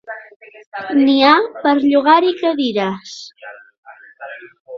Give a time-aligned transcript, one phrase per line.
[1.01, 1.33] N'hi ha
[1.65, 3.13] per llogar-hi cadires.